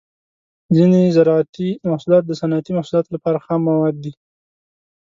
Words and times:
ځینې 0.75 1.01
زراعتي 1.15 1.69
محصولات 1.91 2.23
د 2.27 2.31
صنعتي 2.39 2.71
محصولاتو 2.77 3.13
لپاره 3.15 3.43
خام 3.45 3.59
مواد 3.69 3.95
دي. 4.03 4.13